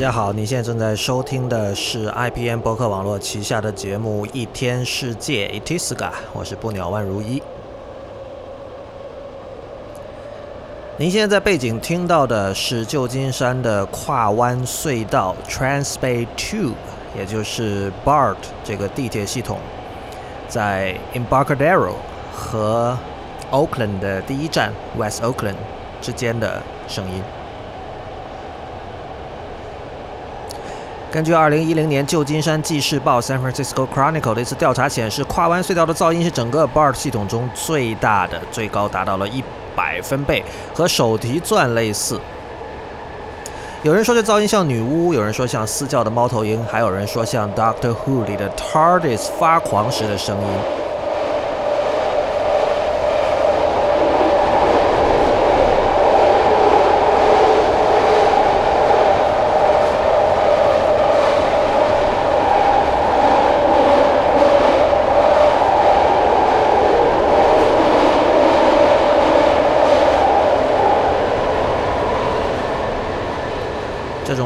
[0.00, 7.42] 大家好，你现在正在收听的是 IPN 博客网络旗下的节目《一天世界》Itiska，我是不鸟万如一。
[10.96, 16.72] 您现在在背景听到的是旧金山的跨湾隧道 Transbay Tube，
[17.14, 19.58] 也就是 BART 这个地铁系统，
[20.48, 21.92] 在 Embarcadero
[22.34, 22.96] 和
[23.50, 25.56] Oakland 的第一站 West Oakland
[26.00, 27.22] 之间的声音。
[31.10, 39.42] 根据2010年旧金山纪事报 （San Francisco Chronicle） 的一次调查显示，跨湾隧道的噪音是整个 BART 系统中最大的，最高达到了一
[39.74, 42.20] 百分贝，和手提钻类似。
[43.82, 50.79] 有人说这噪音像女巫，有人说像私教的猫头鹰，还有人说像 Doctor Who 里的 TARDIS 发狂时的声音。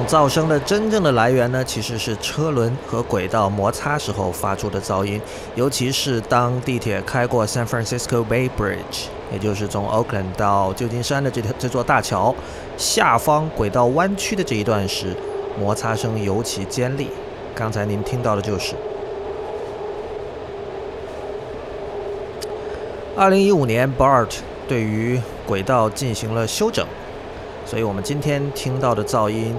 [0.06, 5.20] 噪声的真正的来源呢，其实是车轮和轨道摩擦时候发出的噪音，
[5.54, 12.34] 尤其是当地铁开过 San Francisco Bay Bridge，也就是从 Oakland 到旧金山的这条这座大桥
[12.76, 15.16] 下方轨道弯曲的这一段时，
[15.58, 17.08] 摩擦声尤其尖利。
[17.54, 18.74] 刚才您听到的就是。
[23.16, 24.28] 二零一五年，BART
[24.68, 26.84] 对于轨道进行了修整，
[27.64, 29.56] 所以我们今天听到的噪音。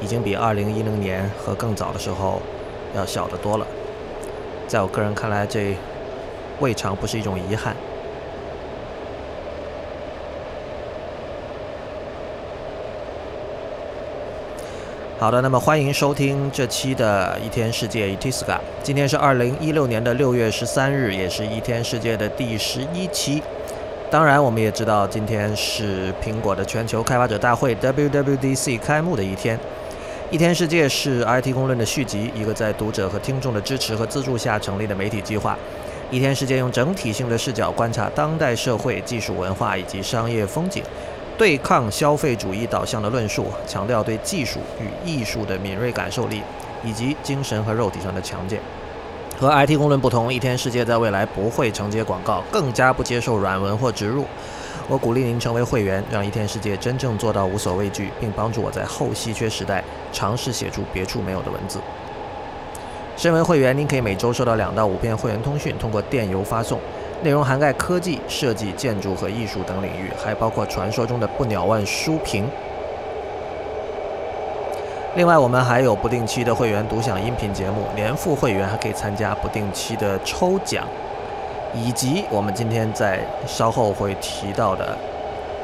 [0.00, 2.40] 已经比2010年和更早的时候
[2.96, 3.66] 要小得多了。
[4.66, 5.76] 在我个人看来，这
[6.60, 7.74] 未尝不是一种遗憾。
[15.16, 18.58] 好的，那么欢迎收听这期的一天世界 Itiska。
[18.82, 23.42] 今天是2016年的6月13日，也是一天世界的第十一期。
[24.10, 29.58] 当然，我们也知道今天是苹果的全球开发者大会 WWDC 开幕的一天。
[30.34, 35.56] 一天世界是 IT 公论的续集，一个在读者和听众的支持和资助下成立的媒体计划。
[36.10, 40.82] 一天世界用整体性的视角观察当代社会、技术文化以及商业风景，
[41.38, 46.42] 对抗消费主义导向的论述，强调对技术与艺术的敏锐感受力，
[46.82, 48.60] 以及精神和肉体上的强健。
[49.38, 54.24] 和 IT 公论不同，一天世界在未来不会承接广告，更加不接受软文或植入。
[54.86, 61.80] 我鼓励您成为会员，让一天世界真正做到无所畏惧，并帮助我在后稀缺时代尝试写出别处没有的文字。
[63.16, 66.78] 身为会员，您可以每周收到两到五篇会员通讯，通过电邮发送，
[67.22, 72.46] 内容涵盖科技、设计、建筑和艺术等领域，还包括传说中的不鸟万书评。
[75.16, 80.84] 另外，我们还有不定期的会员独享音频节目，年付会员还可以参加不定期的抽奖。
[81.74, 84.96] 以及我们今天在稍后会提到的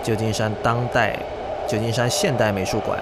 [0.03, 1.16] 旧金山当代、
[1.69, 2.98] 旧金山现代美术馆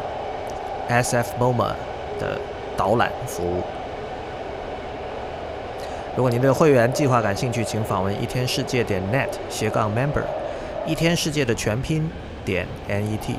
[0.88, 1.32] （S.F.
[1.40, 1.72] MoMA）
[2.20, 2.38] 的
[2.76, 3.62] 导览服务。
[6.16, 10.24] 如果您对会员计划感兴趣，请访问一天世界点 net 斜杠 member，
[10.84, 12.10] 一天世界的全拼
[12.44, 13.36] 点 net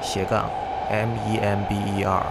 [0.00, 0.48] 斜杠
[0.90, 2.22] member。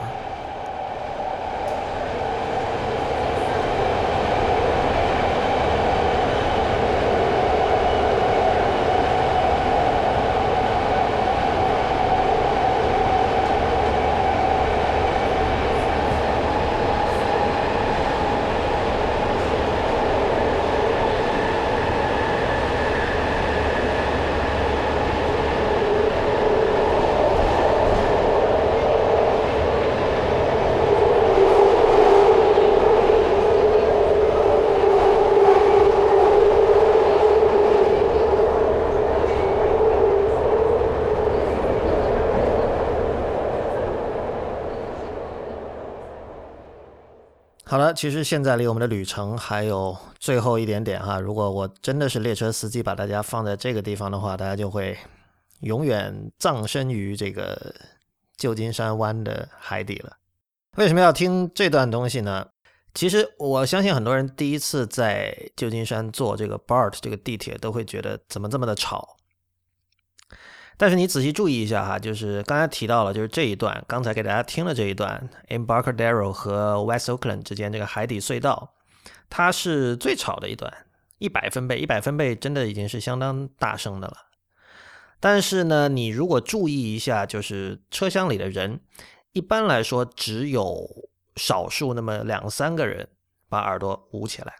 [47.79, 51.17] 好了，其实现在离我们的旅程还有最后一点点哈。
[51.17, 54.97] 如果我真的是列车司机，把大家放在这个地方的话，大家就会
[55.61, 57.73] 永远葬身于这个
[58.35, 60.11] 旧金山湾的海底了。
[60.75, 62.45] 为什么要听这段东西呢？
[62.93, 69.15] 其实我相信很多人第一次在旧金山坐这个 BART 这个地铁，都会觉得怎么这么的吵。
[70.79, 78.75] 但是你仔细注意一下哈，就是刚才提到了，就是这一段，刚才给大家听了这一段，Embarcadero 和 West Oakland 之间这个海底隧道，
[79.29, 80.73] 它是最吵的一段，
[81.17, 84.15] 一百分贝，一百分贝真的已经是相当大声的了。
[85.19, 88.79] 但是呢，你如果注意一下，就是车厢里的人，
[89.33, 90.87] 一般来说只有
[91.35, 93.09] 少数那么两三个人
[93.49, 94.53] 把耳朵捂起来，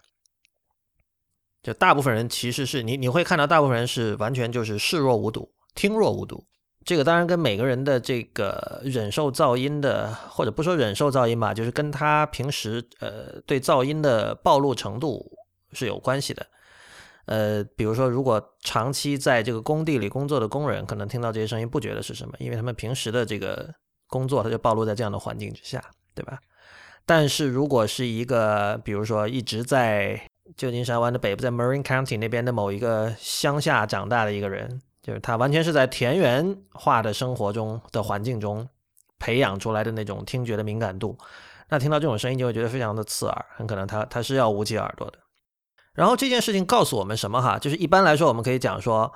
[1.62, 6.44] 就大部分人其实是你你会看到大部分人是完全就是视若无睹、听若无睹。
[6.84, 15.30] 这个当然跟每个人的这个忍受噪音的，或者不说忍受噪音吧，就是跟他平时呃对噪音的暴露程度
[15.72, 16.46] 是有关系的。
[17.26, 23.72] 呃，比如说，如果长期在这个工地里工作的工人，可能听到这些声音不觉得是什么，因为他们平时的这个
[24.08, 25.80] 工作，他就暴露在这样的环境之下，
[26.12, 26.40] 对吧？
[27.06, 30.20] 但是如果是一个，比如说一直在
[30.56, 38.68] 旧金山湾的北部，在 Marin County 那边的某一个乡下长大的一个人，就是他完全是在田园化的生活中的环境中
[39.18, 41.16] 培养出来的那种听觉的敏感度，
[41.68, 45.18] 那听到这种声音就会觉得非常的刺耳，很可能他他是要捂起耳朵的。
[45.92, 47.58] 然后这件事情告诉我们什么哈？
[47.58, 49.12] 就是一般来说，我们可以讲说，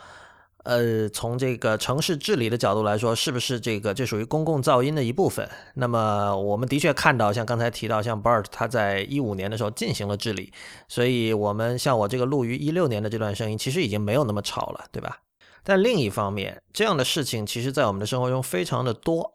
[0.64, 5.48] 呃，从这个城市治理的角度来说，是不是这个这属于公共噪音的一部分？
[5.74, 10.52] 那么我们的确看到，像刚才提到，像 Bart 他在一五年的时候进行了治理，
[10.88, 15.20] 所以我们像我这个录于一六年的这段声音，其实已经没有那么吵了，对吧？
[15.64, 19.34] 但另一方面，这样的事情其实在我们的生活中非常的多。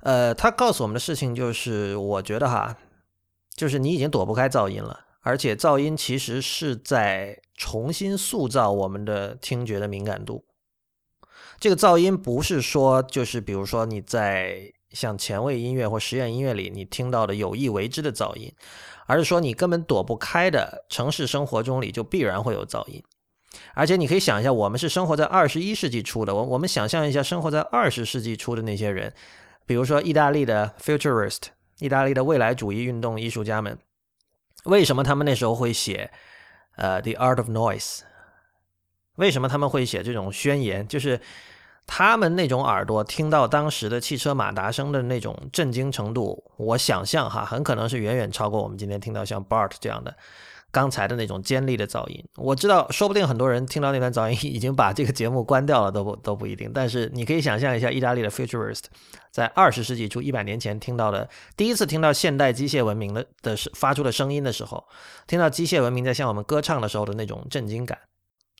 [0.00, 2.76] 呃，他告诉我们的事情就是，我觉得哈，
[3.54, 5.00] 就是你已经躲不开噪音了。
[5.20, 10.44] 而且噪音其实是在重新塑造我们的听觉的敏感度。
[11.60, 18.52] 这个噪音不是说就是比如说你在像前卫音乐或实验音乐里你听到的有意为之的噪音，
[19.06, 23.00] 而是说你根本躲不开的城市生活中里就必然会有噪音。
[23.74, 29.12] 而且你可以想一下，我们是生活在二十一世纪初的，我我们想象一下生活在二十世纪初的那些人，
[29.66, 31.44] 比如说意大利的 futurist，
[31.78, 33.78] 意大利的未来主义运动艺术家们。
[34.64, 36.10] 为什么他们那时候会写，
[36.76, 37.98] 呃，《The Art of Noise》？
[39.16, 40.86] 为什么他们会写这种宣言？
[40.86, 41.20] 就是
[41.86, 50.16] 他们那种耳朵听到当时的汽车马达声的那种震惊程度，我想象哈，很可能是远远超过我们今天听到像 Bart 这样的。
[50.72, 56.70] 刚才的那种尖利的噪音，我知道，说不定很多人听到那段噪音已经把这个节目关掉了，都不都不一定。
[56.72, 58.84] 但是你可以想象一下，意大利的 futurist
[59.30, 61.28] 在二十世纪初一百年前听到的
[61.58, 64.82] 第一次听到现代机械文明的的发出的声音的时候，
[65.26, 67.98] 听到机械文明在向我们歌唱的时候的那种震惊感。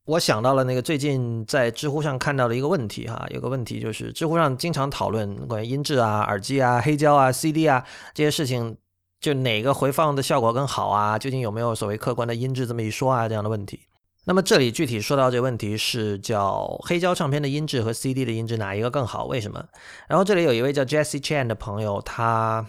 [0.05, 7.83] 我想到了那个最近在知乎上看到的一个问题哈，有个问题就是知乎上经常讨论关于音质啊、耳机啊、黑胶啊、CD 啊
[8.13, 8.77] 这些事情。
[9.23, 11.17] 就哪个回放的效果更好啊？
[11.17, 13.29] 究竟有没有所谓客观的音质这么一说啊？
[13.29, 13.87] 这样的问题。
[14.25, 19.27] 那么这里具体说到这个问题是叫黑胶唱片的音质和 CD 的音质哪一个更好？
[19.27, 19.65] 为什么？
[20.09, 22.67] 然后这里有一位叫 Jesse Chan 的朋友，他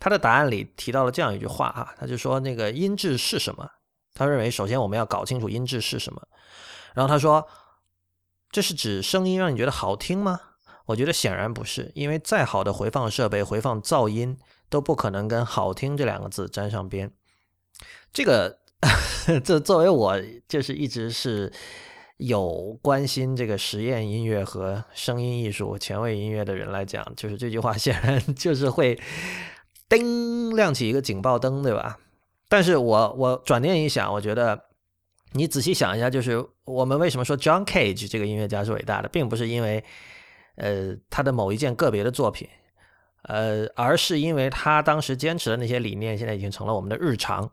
[0.00, 3.64] 他的答案里提到了这样一句话哈，他就说那个音质是什么？
[4.14, 6.20] 他认为首先我们要搞清楚音质是什么。
[6.92, 7.46] 然后他说，
[8.50, 10.40] 这是指声音让你觉得好听吗？
[10.86, 14.36] 我觉得显然不是，因为再好的回放设备回放噪音。
[14.68, 17.10] 都不可能跟“好听”这两个字沾上边。
[18.12, 18.58] 这个，
[19.44, 21.52] 这作为我就是一直是
[22.18, 28.98] 有关心这个实验音乐和声音艺术、前卫音乐的人来讲，就是这句话显然 就是会
[29.88, 31.98] 叮亮起一个警报灯，对吧？
[32.48, 34.66] 但是我我转念一想，我觉得
[35.32, 39.82] 你仔细想一下，就是我们为什么说 John Cage 这个音乐家是伟大的，并不是因为
[40.54, 42.48] 呃他的某一件个别的作品。
[43.24, 47.50] 呃，而是因为他当时坚持的那些理念，现在已经成了我们的日常。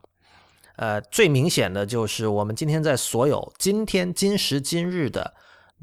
[0.75, 5.33] 呃，最明显的就是我们今天在所有今天今时今日的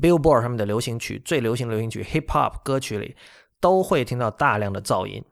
[0.01, 3.17] Billboard 上面的流行曲、最流行流行曲 Hip Hop 歌曲里，
[3.61, 5.25] 都会听到大量的噪音。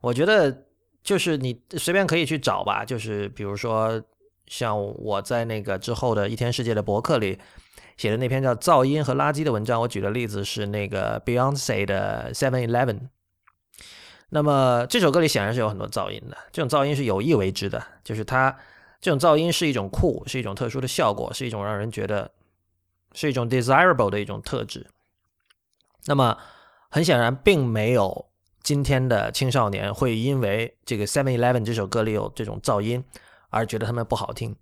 [0.00, 0.66] 我觉得
[1.02, 4.02] 就是你随便可以去找吧，就是比如说
[4.46, 7.38] 像我在那个之后的一天世界的博客里。
[7.96, 13.08] 写的那篇叫《噪音和垃圾》的文章，我举的例子是那个 Beyonce 的 Seven Eleven。
[14.30, 18.56] 那么这首歌里显然是有很多噪音的，这种噪音是有意为之的，就是它
[19.00, 22.30] 这种噪音是一种酷，是一种特殊的效果，是一种让人觉得
[23.12, 24.86] 是一种 desirable 的一种特质。
[26.06, 26.38] 那么
[26.90, 28.26] 很显然，并没有
[28.62, 33.04] 今天的青少年会因为这个 Seven Eleven 这首歌里有这种噪音
[33.50, 34.56] 而觉得他们不好听，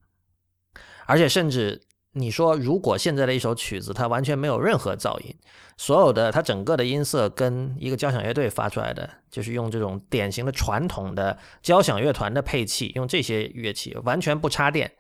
[1.07, 1.81] 而且甚至。
[2.13, 5.33] 你说，如果现在的一首曲子它完全没有任何噪音，
[5.77, 14.91] 所有的它整个的音色跟一个交响乐队发出来的，就是用这种典型的传统的交响乐团的配器，用这些乐器完全不插电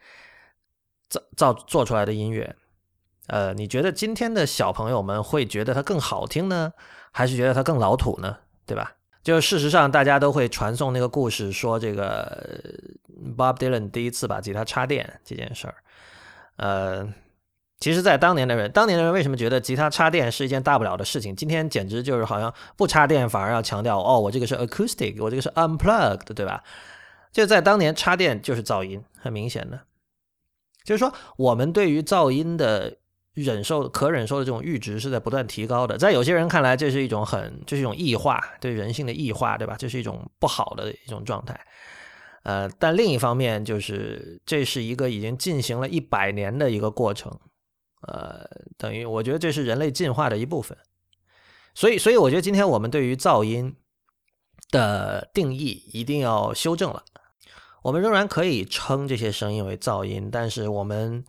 [1.08, 2.54] 造造做出来的音乐，
[3.26, 6.72] 呃，你觉得今天的小朋友们会觉得它更好听呢，
[7.10, 8.38] 还是觉得它更老土呢？
[8.64, 8.94] 对吧？
[9.24, 12.72] 就事实上，大家都会传颂那个故事，说这个
[13.36, 15.74] Bob Dylan 第一次把吉他插电这件事儿。
[16.60, 17.08] 呃，
[17.78, 21.34] 其实，在当年的人，当年的人为什么觉得吉他插电是一件大不了的事情？
[21.34, 26.62] 今天简直就是好像不插电反而要强调哦，我这个是 acoustic，我这个是 unplugged，对吧？
[27.32, 29.80] 就在当年插电就是噪音，很明显的，
[30.84, 32.98] 就是说我们对于噪音的
[33.32, 35.96] 忍受、可忍受的这种阈值是在不断提高的。
[35.96, 39.76] 在有些人看来，这是一种很，这是一种异化，对人性的异化，对吧？
[39.78, 41.58] 这是一种不好的一种状态。
[42.42, 47.38] 呃，但另一方面，就是这是一个已经进行了一百年的一个过程。
[48.02, 50.78] 呃，等于我觉得这是人类进化的一部分，
[51.74, 53.76] 所以，所以我觉得今天我们对于噪音
[54.70, 57.04] 的定义一定要修正了。
[57.82, 61.22] 我们仍然可以称这些声音为噪音，但是我们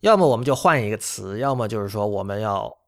[0.00, 2.78] 要么我们就换一个词，要么就是说我们要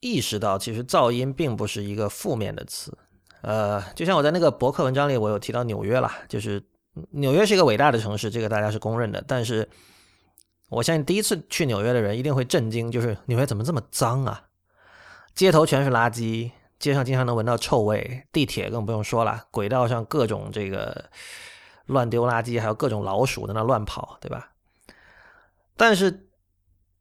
[0.00, 2.96] 意识到，其实噪音并不是一个负面的词。
[3.42, 6.62] 呃，就像我在那个博客文章里，我有提到纽约了，就是
[7.10, 9.68] 纽约是一个伟大的城市，这个大家是公认的，但是。
[10.70, 14.44] 我相信第一次去纽约的人一定会震惊，就是纽约怎么这么脏啊？
[15.34, 21.08] 街头全是垃圾，街上经常能闻到臭味，地铁更不用说了，轨道上各种这个
[21.86, 24.50] 乱丢垃圾，还有各种老鼠在那乱跑，对吧？
[25.74, 26.28] 但是，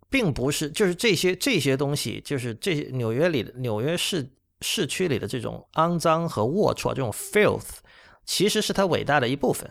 [0.09, 7.77] 并不是，就是这些这些东西，就是这些纽约里的纽约市市区里的这种肮脏和龌龊，这种 filth，
[8.25, 9.69] 其实是它伟大的一部分。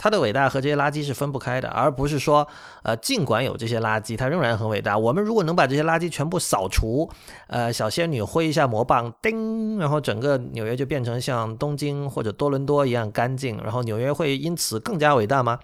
[0.00, 2.46] 它的伟大和这些垃圾是分不开的，而不是说，
[2.84, 4.96] 呃，尽管有这些垃圾，它仍然很伟大。
[4.96, 7.10] 我们如果能把这些垃圾全部扫除，
[7.48, 15.58] 呃，小仙女挥一下魔棒，叮，然后整个纽约就变成像东京或者多伦多一样干净，然后纽约会因此更加伟大吗？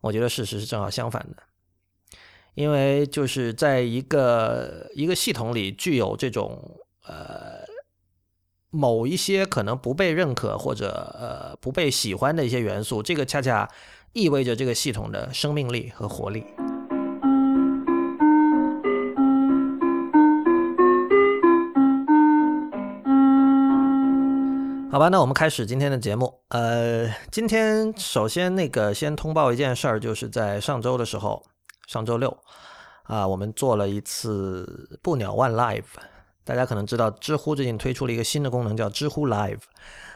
[0.00, 1.42] 我觉得事实是正好相反的，
[2.54, 7.66] 因为就是在一个一个系统里具有这种呃。
[8.70, 13.66] 某一些可能不被认可或者呃不被喜欢的一些元素，这个恰恰
[14.12, 16.44] 意味着这个系统的生命力和活力。
[24.90, 26.42] 好吧，那我们开始今天的节目。
[26.48, 31.42] 呃，今天首先那个先通报一件事儿，就是在上周的时候，
[31.86, 32.36] 上周六
[33.04, 36.15] 啊，我们做了一次不鸟 One Live。
[36.46, 39.62] 大家可能知道，知乎最近推出了一个新的功能，叫知乎 Live。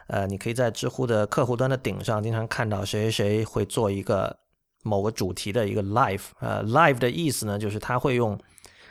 [0.06, 4.38] 呃，你可以在知乎的客户端的顶上，经常看到谁谁谁会做一个
[4.84, 6.26] 某个主题的一个 Live。
[6.38, 8.38] 呃，Live 的意思呢，就是他会用，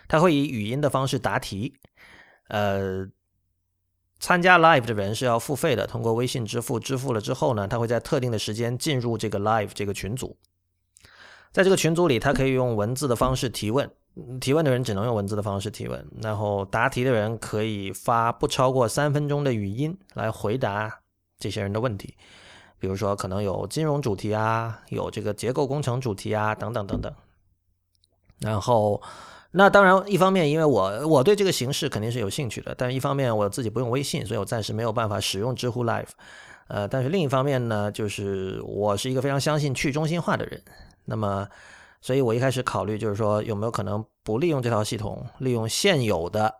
[0.10, 1.76] 他会以语音的方式答题。
[2.50, 3.08] 呃，
[4.20, 10.38] 参加 Live 的人是要付费的，通过微信支付支付了之后呢，他会在特定的时间进入这个 Live 这个群组，
[11.54, 13.90] 在这个群组里，他可以用文字的方式提问。
[14.42, 21.00] 提问的人只能用文字的方式提问，然后答题的人可以发不超过三分钟的语音来回答
[21.38, 22.18] 这些人的问题。
[22.80, 27.14] 比如说，可能有金融主题啊，有这个结构工程主题啊，等等等等。
[28.40, 29.02] 然后，
[29.52, 36.10] 那当然，一方面因为我我对这个形式肯定是有兴趣的，但是一方面我自己不用微信，所以我暂时没有办法使用知乎 Live。
[36.68, 40.62] 呃，但是另一方面呢，就是我是一个非常相信去中心化的人，
[41.06, 41.48] 那么。
[42.02, 46.54] 所以我一开始考虑就是说，有没有可能不利用这套系统，利用现有的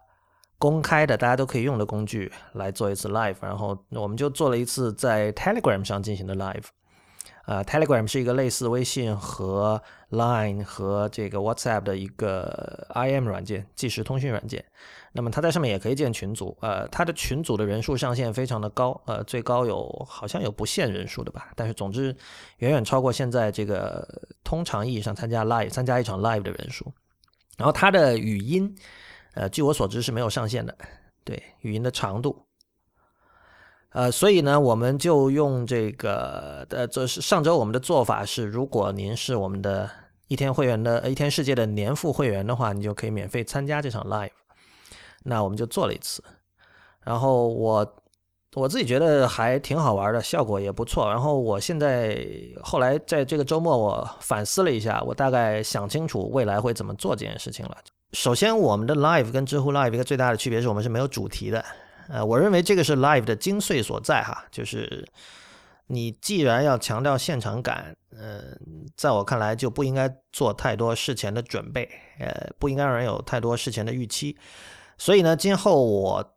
[0.58, 6.66] 公开的大家都可以用的工具来做一次 live，然后我们就做了一次在 Telegram 上进行的 live。
[7.46, 9.82] 呃，Telegram 是一个类似微信和
[10.12, 14.64] Line 和这个 WhatsApp 的一个 IM 软件，即时通讯软件。
[15.12, 22.16] 那么它在上面也可以建群组，呃，它的群组的人数上限非常的高，呃，最高有好像有不限人数的吧，但是总之
[22.58, 24.08] 远远超过现在这个
[24.44, 26.92] 通常意义上参加 live 参加一场 live 的人数。
[27.58, 28.74] 然后它的语音，
[29.34, 30.78] 呃，据我所知是没有上限的，
[31.24, 32.46] 对语音的长度。
[33.92, 39.90] 呃，所以呢，我们就用这个，呃，这是上周我们的做法是，如果您是我们的
[40.28, 44.30] 一天会员的一天世界的年付会员的话，你就可以免费参加这场 live。
[45.24, 46.24] 那我们就做了一次，
[47.02, 47.96] 然后我
[48.56, 51.08] 我自己觉得还挺好玩的，效果也不错。
[51.10, 52.26] 然后我现在
[52.64, 57.78] 后来在这个周末我反思了一下，我大概想清楚未来会怎么做这件事情了。
[58.14, 61.64] 首先，我们的 live 跟知乎 live 一个最大的区别是我们是没有主题的。
[62.08, 65.08] 呃，我认为这个是 live 的精髓所在哈，就是
[65.86, 68.58] 你既然要强调现场感，嗯，
[68.96, 71.88] 在我看来就不应该做太多事前的准备，
[72.20, 74.36] 呃，不应该让人有太多事前的预期。
[75.00, 76.36] 所以呢，今后我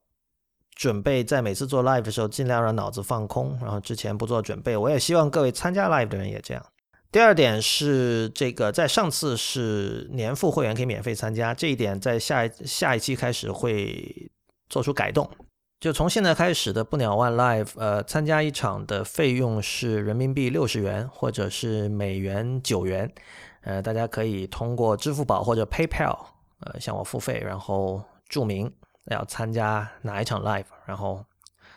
[0.75, 4.75] 准备在每次做 live 的时候，尽量让脑子放空，然后之前不做准备。
[4.75, 6.65] 我也希望各位参加 live 的人也这样。
[7.11, 14.31] 第二点是这个，在上次是年付会员可以免费参加，这一点在下一下一期开始会
[14.71, 15.29] 做出改动。
[15.79, 23.13] 就从现在开始的不鸟 One Live，呃，参加一场的费用是人民币六十元或者是美元九元，
[23.63, 26.17] 呃，大家可以通过支付宝或者 PayPal，
[26.61, 28.01] 呃，向我付费，然后
[28.33, 28.73] 注明
[29.05, 31.25] 要参加哪一场 Live，然后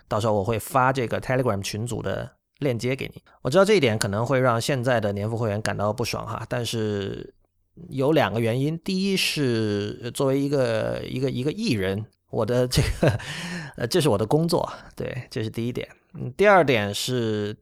[0.07, 3.21] 到时候我会发这个 Telegram 群组的链接给你。
[3.41, 7.33] 我知道这一点可能会让现在的年付会员感到不爽哈，但是。
[7.89, 13.19] 有两个原因，第一是作为一个一个一个艺人，我的这个
[13.75, 15.85] 呃，这是我的工作，对，这是第一点。
[16.13, 17.53] 嗯，第二点是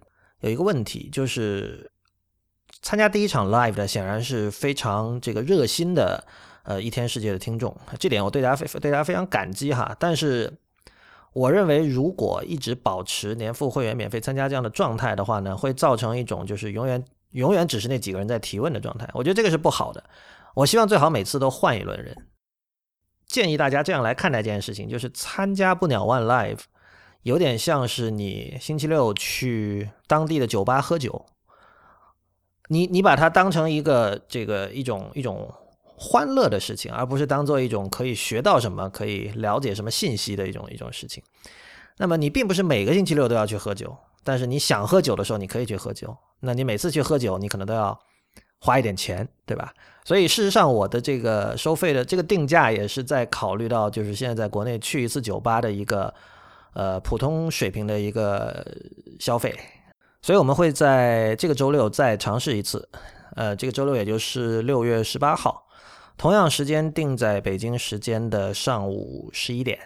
[0.41, 1.89] 有一个问题，就是
[2.83, 6.23] 参加第一场 live 的显然是非常这个热心的
[6.63, 9.95] 呃一天世界的听众，这点我对大家非对大家非常感激哈。
[9.99, 10.51] 但是
[11.31, 17.03] 我认为，如果一直保持年付会员免费参加这样的状态的话呢，会造成一种就是永远。
[17.33, 20.03] 永远只是那几个人在提问的状态，我觉得这个是不好的。
[20.53, 22.15] 我希望最好每次都换一轮人。
[23.25, 26.59] 建议大家这样来看待这件事情：，就是参加不鸟 One Live，
[27.23, 31.25] 有点像是你星期六去当地的酒吧喝酒。
[32.67, 35.51] 你你把它当成一个这个一种一种
[36.03, 41.23] 欢乐的事情，而不是当做一种可以学到什么、可以了解什么信息的一种一种事情。
[41.97, 43.95] 那么你并不是每个星期六都要去喝酒。
[44.25, 46.15] 但是你想喝酒的时候，你可以去喝酒。
[46.39, 47.97] 那你每次去喝酒，你可能都要
[48.59, 49.73] 花一点钱，对吧？
[50.05, 56.13] 所以事实上，我的这个收费的这个定价也是在考虑到，就是现在在国内去一次酒吧的一个
[56.73, 58.65] 呃普通水平的一个
[59.19, 59.53] 消费。
[60.21, 62.87] 所以我们会在这个周六再尝试一次，
[63.35, 65.62] 呃，这个周六也就是六月十八号，
[66.17, 69.77] 同样时间定在北京时间的上午十一点。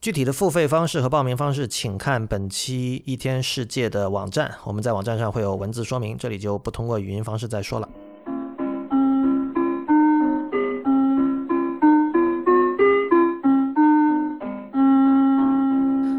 [0.00, 4.52] 具体的付费方式和报名方式，请看本期一天世界的网站。
[4.64, 7.88] 我们在网站上会有文字说明，这里就不通过语音方式再说了。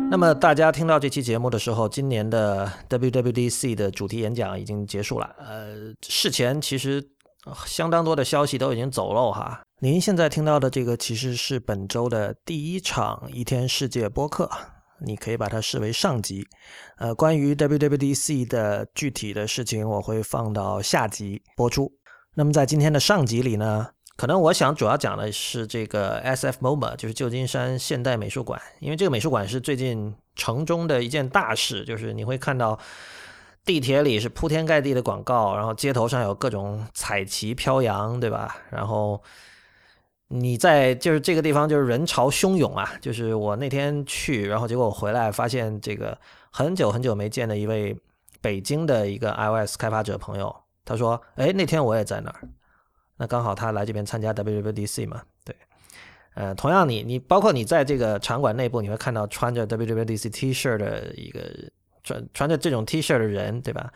[0.10, 5.36] 那么大家听到这期节目的时候，今年的 WWDC 的主题演讲已经结束了。
[5.40, 7.04] 呃，事前其实
[7.66, 9.62] 相当多的消息都已经走漏哈。
[9.80, 14.50] 您现在听到的这个其实是本周的第一场一天世界播客，
[15.06, 16.48] 你可以把它视为上集。
[16.98, 21.92] 呃，关于 WWDC 的具体的事情，我会放到下集播出。
[22.36, 32.80] 那么在今天的上集里呢，可能我想主要讲的是这个 SF MoMA，就是旧金山现代美术馆，因为这个美术馆是最近城中的一件大事，就是你会看到
[33.66, 38.58] 地铁里是铺天盖地的广告，然后街头上有各种彩旗飘扬，对吧？
[38.70, 39.22] 然后
[40.28, 46.18] 你在就是这个地方就是人潮汹涌啊，就是我那天去，然后结果我回来发现这个
[46.52, 47.96] 很久很久没见的一位
[48.42, 52.42] 北京的一个 iOS 开发者朋友，他说：“哎，那天我也在那儿，
[53.16, 55.56] 那刚好他来这边参加 WWDC 嘛，对，
[56.34, 61.42] 呃，同样你你包括你在这个场馆内部，你会看到穿着 WWDC T 恤的一个
[62.04, 63.92] 穿穿着这种 T 恤的人，对吧？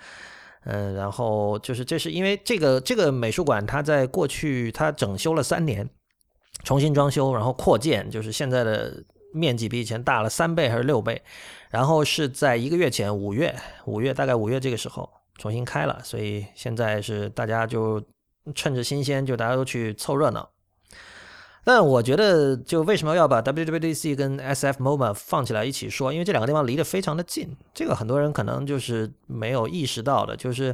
[0.63, 5.89] 嗯，然后就是这是因为这个这个美术馆它在过去它整修了三年。
[6.63, 8.91] 重新装修，然后扩建，就是现在的
[9.31, 11.21] 面积比以前大了三倍还是六倍，
[11.69, 18.03] 然后是在一个月前五月，五月大概五月这个时候重新开了，所以现在是大家就
[18.55, 20.49] 趁着新鲜，就大家都去凑热闹。
[21.67, 26.13] 但我觉得，就为什么要把 WWDC 跟 SF MoMA 放起来一起说？
[26.13, 30.73] 因为这两个地方离得非常的近，这个很多人可能就是没有意识到的，就是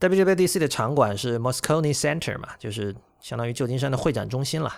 [0.00, 2.96] WWDC 的场馆是 Moscone Center 嘛，就是。
[3.22, 4.68] 相当于旧金山的会展中心了，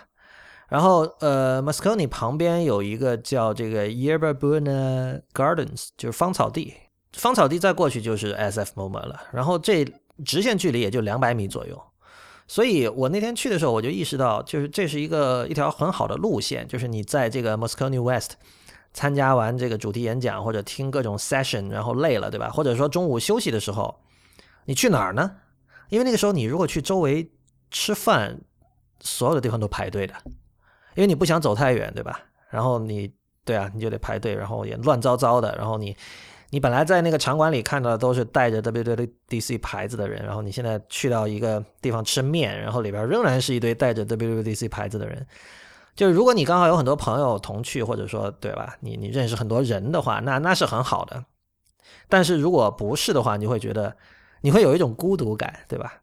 [0.69, 6.75] 然后呃，Moscone 旁边有一个叫这个 Yerba Buena Gardens，就是芳草地。
[7.13, 9.83] 芳草地再过去就是 SF MoMA 了，然后这
[10.23, 11.81] 直线距离也就两百米左右。
[12.47, 18.33] 所以我那天去的时候，我就意识到，就是这是一个一条很好的路线，就是你在这个 Moscone West
[18.93, 22.49] 参加完这个主题演讲或者听各种 session，然后累了，对吧？
[22.49, 23.99] 或者说中午休息的时候，
[24.65, 25.31] 你去哪儿呢？
[25.89, 27.31] 因为那个时候你如果去周围。
[27.71, 28.39] 吃饭，
[29.01, 30.13] 所有的地方都排队的，
[30.93, 32.21] 因为你不想走太远，对吧？
[32.49, 33.11] 然后你，
[33.43, 35.53] 对啊，你就得排队，然后也乱糟糟的。
[35.57, 35.97] 然后你，
[36.49, 45.25] 你本来在那个场馆里看到的都是带着 WWDC 牌子的人，然后你现在去到一个地方吃面，然后里边仍然是一堆带着 WWDC 牌子的人。
[45.95, 51.23] 就是如果你刚好有很多朋友同去，或者说对吧，你你认识很多人的话，那那是很好的。
[52.07, 53.95] 但是如果不是的话，你会觉得
[54.41, 56.01] 你会有一种孤独感，对吧？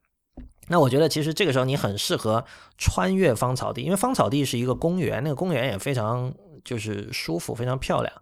[0.69, 2.45] 那我觉得其实这个时候你很适合
[2.79, 6.33] 穿越芳草地，因为芳草地是一个公园，那个公园也非常
[6.65, 8.13] 就是舒服，非常漂亮。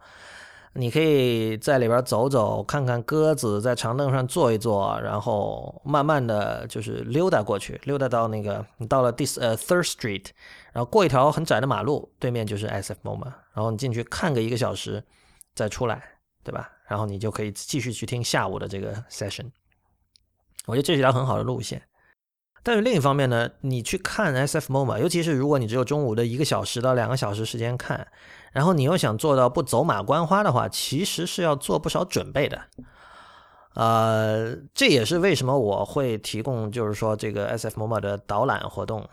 [0.72, 10.26] 你可以在里边走走，看看鸽子，在长凳上坐一坐，然后慢慢的就是溜达过去，溜达到那个你到了第呃 Third Street，
[10.72, 15.02] 然后过一条很窄的马路，对面就是 SF MoMA，然后你进去看个一个小时，
[15.56, 16.02] 再出来，
[16.44, 16.70] 对吧？
[16.86, 19.50] 然后你就可以继续去听下午的这个 session。
[20.66, 21.82] 我觉得这是一条很好的路线。
[22.62, 28.06] 但是另一方面呢，你去看 SF MOMA，尤其是如果你只有中午的一个小时到两个小时时间看，
[28.52, 32.60] 然后你又想做到不走马观花的话，其实是要做不少准备的。
[33.74, 39.08] 呃，这也是为什么我会提供就是说这个 SF 某某的导览活动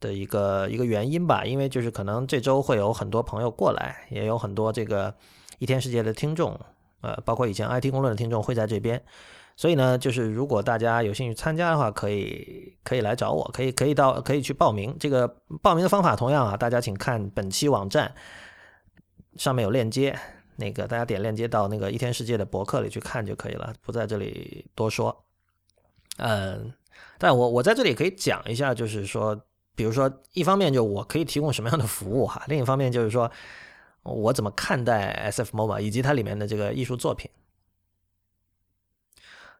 [0.00, 1.44] 的一个一个原因吧。
[1.44, 5.14] 因为就是可能这周会有很多朋友过来，也有很多这个
[5.58, 6.58] 一天世界的听众，
[7.00, 9.00] 呃，包括以前 IT 公论的听众会在这边。
[9.54, 14.96] 所以呢，就是如果大家有兴趣参加的话，可以可以来找我，可以可以到可以去报名。
[14.98, 15.28] 这个
[15.62, 18.12] 报名的方法同样啊，大家请看本期网站
[19.36, 20.18] 上面有链接，
[20.56, 25.24] 那个大家点链接到那个一天世界的博客里去看就可以了，不在这里多说。
[26.18, 26.72] 嗯，
[27.18, 29.34] 但我我在这里可以讲一下，就是说，
[29.74, 33.30] 比如说，一方面就我可以提供什么样的服务哈， 另一方面就是说
[34.02, 37.30] 我怎么看待 SF MOMA 以及它里面的这个艺术作品。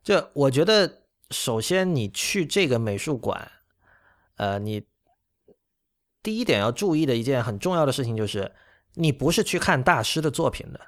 [0.02, 3.50] 就我觉得，首先你去这个美术馆，
[4.36, 4.84] 呃，你
[6.22, 8.52] 第一点要注意的一件很重要的事情就是，
[8.94, 10.80] 你不是去看大师的作品的。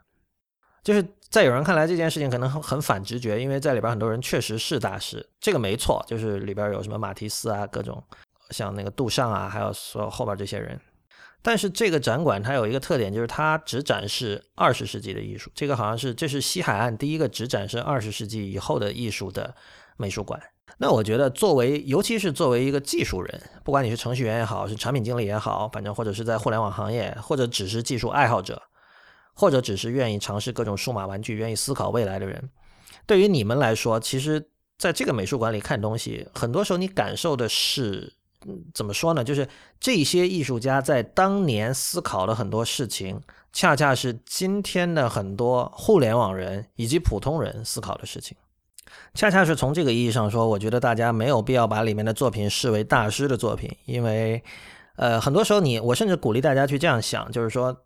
[0.82, 6.04] 就是在有人看来，这件事情可能很很反直觉，因为在里边很多人确实是大师，这个没错。
[6.06, 8.04] 就是里边有什么马蒂斯啊，各种
[8.50, 10.78] 像那个杜尚啊，还有所有后边这些人。
[11.40, 15.50] 但是这个展馆它有一个特点，就是它只展示二十世纪的艺术。
[15.54, 19.54] 这个好像是这是西海岸第一个只展示二十世纪以后的艺术的
[19.96, 20.40] 美术馆。
[20.78, 28.62] 那我觉得，作为尤其是作为一个技术人，不管你是程序员也好，是产品经理也好，反正或者是在互联网行业，或者只是技术爱好者，
[29.34, 32.50] 或者只是愿意尝试各种数码玩具、愿意思考未来的人，
[33.06, 38.14] 对于你们来说，其实在这个美术馆里看东西，很多时候你感受的是。
[38.74, 39.24] 怎么说呢？
[39.24, 39.48] 就是
[39.80, 43.18] 这些艺术家在当年思考的很多事情，
[43.54, 48.36] 恰恰是今天的很多互联网人以及普通人思考的事情。
[49.14, 54.42] 恰恰是从这个意义上说，我觉得大家没有必要把里面的作品视为大师的作品，因为，
[54.96, 57.76] 呃，很多时候你，我甚至鼓励大家去这样想，就是说，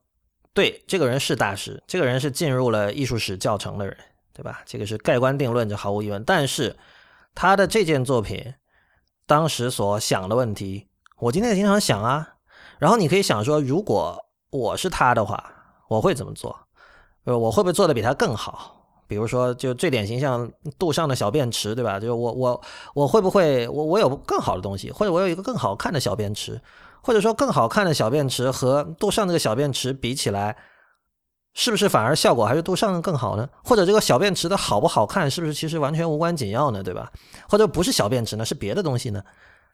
[0.52, 3.96] 对，这个人是大师，这个人是进入了艺术史教程的人，
[4.32, 4.62] 对吧？
[4.64, 6.22] 这个是盖棺定论，这毫无疑问。
[6.24, 6.76] 但是
[7.34, 8.54] 他的这件作品。
[9.26, 12.36] 当时所想的问题，我今天也经常想啊。
[12.78, 14.18] 然后你可以想说，如果
[14.48, 15.52] 我是他的话，
[15.86, 16.58] 我会怎么做？
[17.24, 18.77] 呃，我会不会做的比他更好？
[19.08, 21.98] 比如说，就最典型像杜尚的小便池，对吧？
[21.98, 22.62] 就我我
[22.94, 26.60] 我会不会我我有更好的东西，或者我有一个更好看的小便池，
[27.02, 30.56] 或者说更好看的小便池和杜尚那个小便池比起来？
[31.54, 33.48] 是不是反而效果还是杜尚更好呢？
[33.64, 36.84] 或者这个小便池的好不好看，是不是其实完全无关紧要呢？
[36.84, 37.10] 对吧？
[37.48, 39.20] 或者不是小便池呢，是别的东西呢？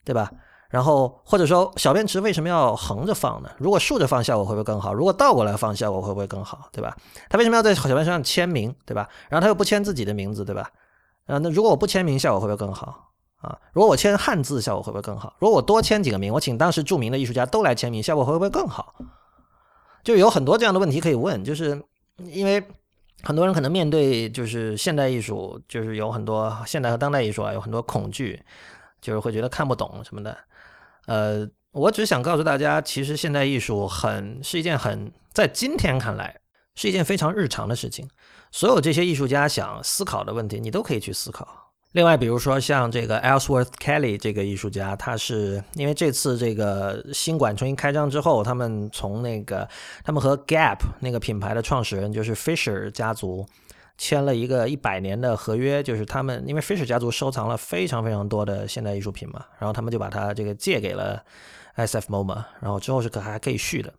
[0.02, 0.30] 对吧？
[0.74, 3.48] 然后或者说小便池为什么要横着放呢？
[3.58, 4.92] 如果竖着放效果会不会更好？
[4.92, 6.68] 如果倒过来放效果会不会更好？
[6.72, 6.96] 对吧？
[7.30, 8.74] 他为什么要在小便池上签名？
[8.84, 9.08] 对吧？
[9.28, 10.68] 然后他又不签自己的名字，对吧？
[11.26, 13.12] 啊，那如果我不签名，效果会不会更好？
[13.40, 15.36] 啊，如果我签汉字，效果会不会更好？
[15.38, 18.96] 如果我多签几个名，我请当时著名的艺术家都来签名，效果会不会更好？
[20.02, 21.80] 就有很多这样的问题可以问，就是
[22.16, 22.60] 因为
[23.22, 28.42] 很多人可能面对就是现代艺术，就是有很多现代和当代艺术啊，有很多恐惧，
[29.00, 30.36] 就是会觉得看不懂什么的。
[31.06, 36.40] 呃，我只想告诉大家，其实现代艺术很是一件很在今天看来
[36.74, 38.08] 是一件非常日常的事情，
[38.50, 41.46] 所有这些艺术家想思考的问题，你都可以去思考。
[41.92, 49.68] 另外，比如说像这个 Ellsworth Kelly 这个艺术家，他是因为这次这个新馆重新开张之后，他们从那个
[50.02, 53.46] 他们和 Gap 那个品牌的创始人就是 Fisher 家族
[53.96, 61.24] 签了一个一百年的合约，就是他们因为 Fisher 家族收藏了非常非常多的现代艺术品嘛，然后他们就把它这个借给了
[61.76, 63.92] SF MOMA，然后之后是可还可以续的，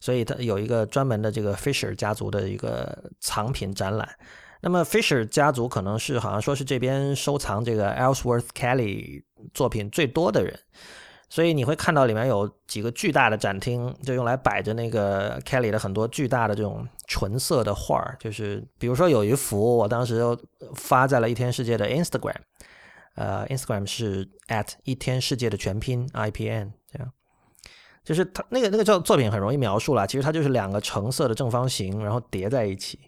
[0.00, 4.08] 所以他有一个专门的这个 Fisher 家族的一个藏品展览。
[4.60, 9.22] 那么，Fisher 家族可能是好像说是这边收藏这个 Ellsworth Kelly
[9.54, 10.58] 作品最多的人，
[11.30, 18.16] 所以你会看到里面有几个巨大的展厅，就用来摆着那个 Kelly 的很多巨大的这种纯色的画儿。
[18.18, 20.22] 就是比如说有一幅，我当时
[20.74, 22.36] 发在了一天世界的 Instagram，
[23.14, 27.12] 呃，Instagram 是 at 一天世界的全拼 IPN，这样，
[28.02, 32.98] 就是它那个那个叫作品很容易描述了，其实它就是两个橙色的正方形，然后叠在一起。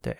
[0.00, 0.16] 对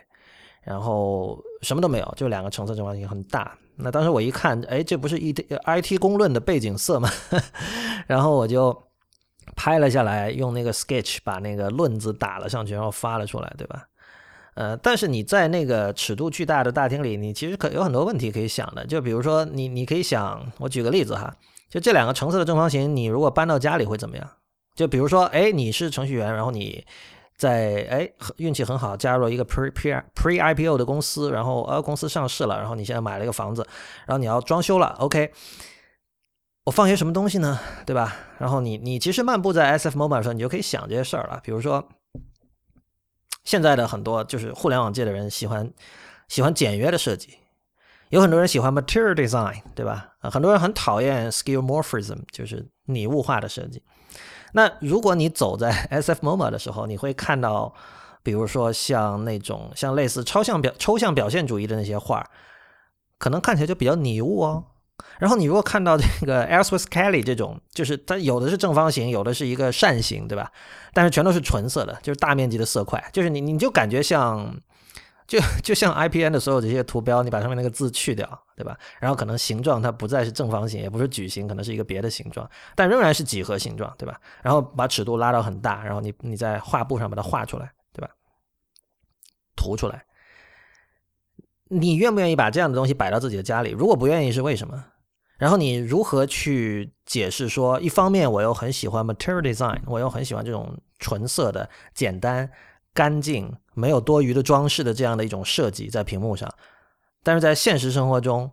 [0.63, 3.57] 然后什么都没有，就两个橙色正方形，很大。
[3.79, 5.35] 那当时我一看，哎，这不是 E
[5.65, 7.11] I T 公论的背景色吗？
[8.09, 8.85] 然后我就
[9.55, 13.85] 拍了下来，用那个 Sketch 把那个“论”字打了上去，然后发了出来，对吧？
[14.55, 18.87] 呃，但是你在那个尺度巨大的大厅里，你其实可有很多问题可以想的。
[18.87, 21.35] 就比如说，你你可以想，我举个例子哈，
[21.69, 24.27] 就这两个橙色的正方形，你如果搬到家里会怎么样？
[24.75, 26.85] 就比如说，哎，你是程序员，然后你。
[27.37, 33.67] 在哎运气很好，加入了一个 pre pre pre IPO 的公司，然后呃公司上市了，然后你现在买了一个房子，
[34.07, 35.31] 然后你要装修了，OK，
[36.65, 37.61] 我放些什么东西呢？
[37.85, 38.17] 对吧？
[38.39, 41.41] 然后你你其实漫步在 SF Mobile 的时候，你就可以想这些事儿了。
[41.45, 41.87] 比如说，
[43.45, 45.71] 现在的很多就是互联网界的人喜欢
[46.29, 47.39] 喜欢简约的设计，
[48.09, 50.15] 有很多人喜欢 material design，对吧？
[50.21, 53.83] 很多人很讨厌 skeuomorphism，就是拟物化的设计。
[54.57, 57.75] 那如果你走在 SF MoMA 的时候，你会看到，
[58.23, 62.25] 比如说像那种像类似抽象表抽象表现主义的那些画，
[63.19, 64.65] 可能看起来就比较拟物哦。
[65.19, 70.51] 然后你如果看到这个 e l s w i t h Kelly 这种，就是它有的是正方形，有的是一个扇形，对吧？
[70.95, 74.57] 但是全都是纯色的，就是大面积的色块，就是你你就感觉像。
[75.27, 78.79] 就 就像 IPN 的所有这些图标，你把上面那个字去掉，对吧？
[79.01, 84.21] 然后可能形状它不再是正方形，也不是矩形，可能是一个别的形状，但仍然是几何形状，对吧？
[84.43, 88.11] 然后把尺度拉到很大，然后你你在画布上把它画出来，对吧？
[89.57, 90.05] 涂出来。
[91.69, 93.71] 你愿不愿意把这样的东西摆到自己的家里？
[93.71, 94.85] 如果不愿意，是为什么？
[95.37, 102.49] 然后你如何去解释说，一方面我又很喜欢 material design，我又很喜欢这种纯色的、简单、
[102.97, 103.55] 干净。
[103.79, 106.51] 没有多余的装饰的这样的一种设计在屏幕上，
[107.23, 108.51] 但是在现实生活中，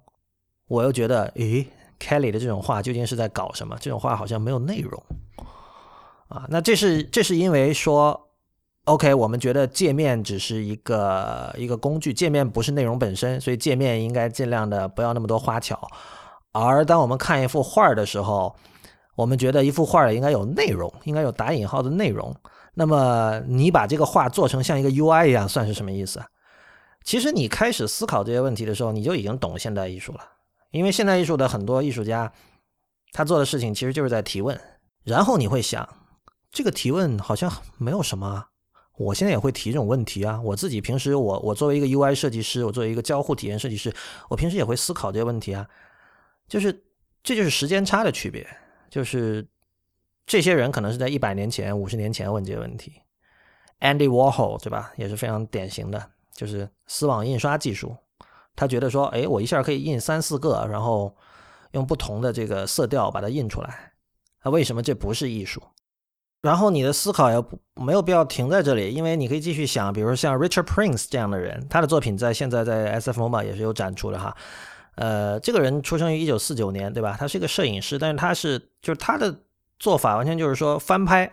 [0.68, 1.66] 我又觉得，诶
[1.98, 3.78] ，Kelly 的这种画究竟是在搞什么？
[3.80, 5.02] 这种画好像没有内容
[6.28, 6.46] 啊。
[6.50, 8.20] 那这是这是因为说
[8.84, 15.80] ，OK，我们觉得界面只是一个一个工具，界面不是内容本身，所以界面应该尽量的不要那么多花巧。
[16.52, 18.54] 而当我们看一幅画的时候，
[19.16, 22.36] 我们觉得一幅画应该有内容，应该有打引号的内容。
[22.76, 26.24] 那么你把这个画做成像一个 UI 一样，算是什么意思？
[27.04, 30.20] 其实你开始思考这些问题的时候，你就已经懂现代艺术了。
[30.72, 32.32] 因为现代艺术的很多艺术家，
[33.12, 34.60] 他做的事情其实就是在提问。
[35.04, 35.88] 然后你会想，
[36.50, 38.46] 这个提问好像没有什么。
[38.98, 40.42] 我现在也会提这种问题啊。
[40.42, 43.94] 我自己平时我我作为一个 UI 设计师，我作为一个交互体验设计师，
[44.30, 45.68] 我平时也会思考这些问题啊。
[46.48, 46.84] 就是
[47.22, 48.48] 这就是时间差的区别，
[48.90, 49.48] 就是。
[50.26, 52.94] 这些人可能是在一百年前、五十年前问这些问题。
[53.82, 56.02] Andy Warhol 对吧，也是非常典型的，
[56.34, 57.94] 就是丝网印刷技术。
[58.56, 61.14] 他觉得说，哎，我一下可以印三四个，然后
[61.72, 63.92] 用不同的这个色调把它印出来。
[64.46, 65.62] 那为什么这不是艺术？
[66.42, 74.34] 然后你的思考要没有必要停在这里，因为你可以继续想，比如说像 Richard Prince 这样的人，他的作品在现在在 SF MoMA 也是有展出的哈。
[74.96, 77.18] 呃，这个人出生于一九四九年，对吧？
[77.20, 79.38] 他是一个摄影师，但是他是就是他的。
[79.80, 81.30] 做法完全就是说翻拍，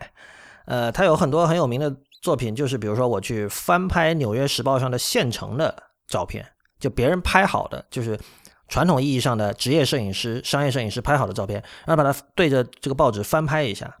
[0.65, 6.45] 呃，他有很多很有名的作品，就是比如说我去翻拍《纽约时报》上的现成的照片，
[6.79, 8.19] 就别人拍好的，就是
[8.67, 13.95] 传统意义上的职业摄影师、商业摄影师拍好的照片，然后把它对着这个报纸翻拍一下。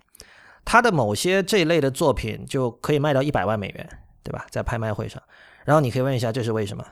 [0.65, 3.89] 他的某些这一类的作品就可以卖到一百万美元，
[4.23, 4.45] 对吧？
[4.49, 5.21] 在拍卖会上，
[5.65, 6.85] 然后你可以问一下这是为什么，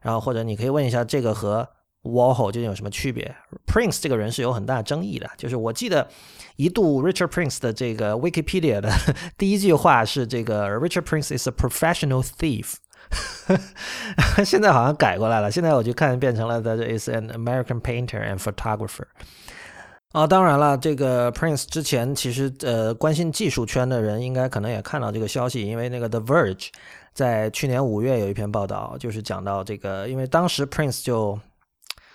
[0.00, 1.68] 然后或者你可以问一下这个和。
[2.02, 3.34] Warhol 究竟有什么区别
[3.66, 5.28] ？Prince 这个人是有很大争议的。
[5.36, 6.08] 就是我记得
[6.56, 8.90] 一度 Richard Prince 的这个 Wikipedia 的
[9.36, 12.74] 第一句话是这个 Richard Prince is a professional thief。
[14.44, 19.04] 现在好像改过来了，现在我就看变成了 That is an American painter and photographer。
[20.12, 26.68] 啊，当然了，这个 Prince 之前其实呃关心技术圈的人应该可能也看到这个消息，因为那个 The Verge
[27.12, 31.38] 在去年五月有一篇报道，就是讲到这个，因为当时 Prince 就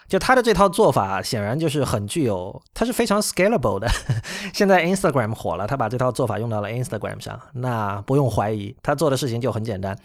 [0.08, 3.88] 就他的这套做法，显然就是很具有，它是非常 scalable 的。
[4.54, 9.98] 现在 Instagram 火了，他把这套做法用到了 Instagram 上，那不用怀疑，他做的事情就很简单，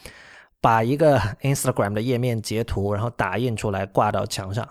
[0.60, 4.66] 把一个 Instagram 的页面截图，然后打印出来挂到墙上，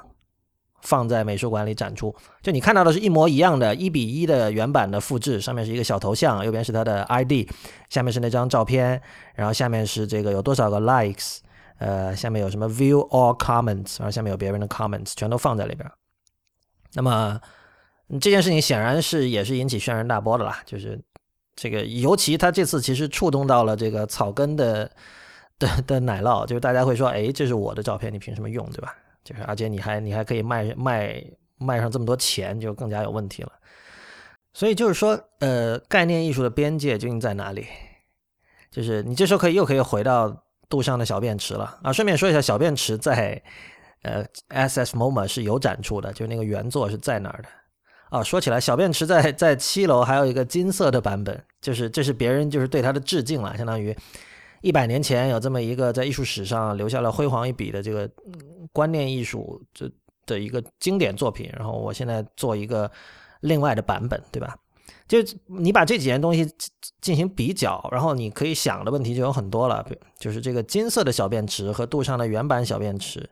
[0.82, 2.16] 放在美术馆里展出。
[2.42, 7.48] 就你看到的是一模一样的，一比一的原版的复制，上面是一个小头像，右边是他的 ID，
[7.90, 9.00] 下面是那张照片，
[9.36, 11.38] 然后下面是这个有多少个 likes。
[11.80, 15.90] 呃，下面有什么 view all comments，然后下面有别人的 comments，全都放在里边。
[16.94, 17.40] 那么
[18.20, 21.00] 这件事情显然是也是引起轩然大波的啦，就是
[21.56, 24.92] 这个，尤其他这次其实触动到了这个草根的
[25.58, 28.94] 的的奶酪，就是大家会说，哎，这是我的照片，你凭什么用，对吧？
[29.24, 31.24] 就是而且你还你还可以卖卖
[31.58, 33.52] 卖上这么多钱，就更加有问题了。
[34.52, 37.68] 所以就是说，呃，概念艺术的边界究竟在哪里？
[38.70, 40.44] 就是你这时候可以又可以回到。
[40.70, 41.92] 杜尚的小便池了啊！
[41.92, 43.42] 顺便说一下，小便池在
[44.04, 47.50] 呃 SS MoMA 是有展出的，就是那个原作是在哪儿的
[48.10, 48.24] 啊？
[48.24, 53.96] 说起来，小便池在在七楼还有一个金色的版本，就是这是别人就是对他的致敬了，相当于
[54.62, 58.10] 一百年前有这么一个在艺术史上留下了辉煌一笔的这个
[58.72, 59.92] 观念艺术这
[60.26, 62.90] 的一个经典作品，然后我现在做一个
[63.42, 64.56] 另外的版本，对吧？
[65.10, 65.18] 就
[65.48, 66.48] 你把这几件东西
[67.02, 69.84] 进行比较，然后你可以想的问题就有很多了，
[70.20, 73.28] 就是这个金色的小便池和杜尚的原版小便池，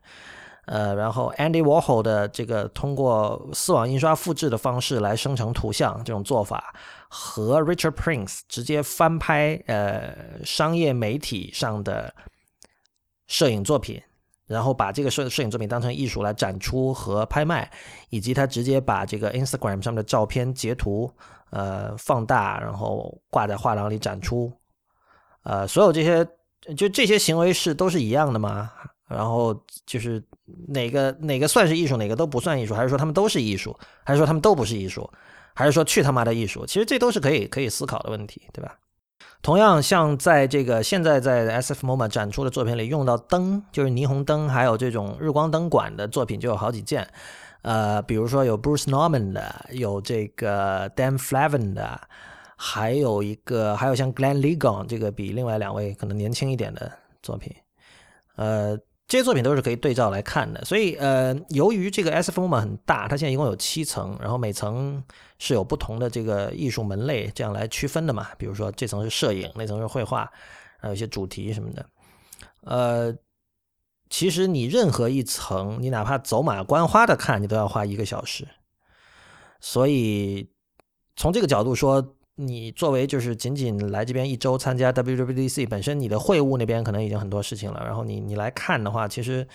[0.65, 6.73] 呃，然后 Andy Warhol 的这个通过丝网印刷复制的方式来生成图像这种做法，
[7.09, 12.11] 和 Richard Prince 直接翻拍呃商业媒体上的
[13.27, 14.01] 摄影作品。
[14.47, 17.69] 然后把这个摄摄影作品当成艺术来展出和拍卖，
[18.09, 21.11] 以及他直接把这个 Instagram 上的照片截图，
[21.49, 24.51] 呃，放大，然后挂在画廊里展出，
[25.43, 26.27] 呃，所有这些
[26.75, 28.71] 就这些行为是都是一样的吗？
[29.07, 30.21] 然后就是
[30.67, 35.09] 哪个哪个算是艺术，哪个都不算艺术，还是说他们都是艺术，还是说他们都不是艺术，
[35.53, 36.65] 还是说去他妈的艺术？
[36.65, 38.77] 其实这都是可以可以思考的问题，对吧？
[39.41, 47.07] 同样，像在这个现在在 S F MoMA 展出的作品里用到灯，就是霓虹灯，还有这种日光灯管的作品就有好几件。
[47.67, 51.99] 呃，比如说有 Bruce Norman 的，有这个 Dan Flavin 的，
[52.55, 57.53] 还有一个还有像 Glenn Ligon 这个比另外两位可能年轻一点的作品。
[58.35, 58.77] 呃。
[59.09, 65.01] 这些作品都是可以对照来看的，所以呃，由于这个 S F MoMA 很大，它现在一共有七层，然后每层
[65.39, 68.27] 是有不同的这个艺术门类这样来区分的嘛。
[68.37, 70.29] 比如说这层是摄影，那层是绘画，
[70.77, 71.85] 还有一些主题什么的。
[72.65, 73.15] 呃，
[74.09, 78.47] 其实你任何一层，你哪怕走马观花的看，你都要花一个小时。
[79.59, 80.49] 所以
[81.15, 82.13] 从这个角度说。
[82.39, 89.47] 你作为就是仅仅来这边一周参加 WWDC，本身你的会务那边可能已经很多事情了，然后你你来看的话，其实，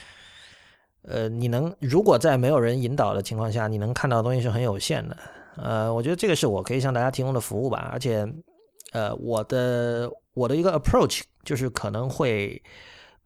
[1.02, 5.16] 呃，你能如果在没有人引导的情况下，你能看到的东西是很有限的。
[5.58, 7.88] 呃，我觉得这个是我可以向大家提供的服务吧。
[7.92, 8.26] 而且，
[8.90, 12.60] 呃，我的我的一个 approach 就是可能会，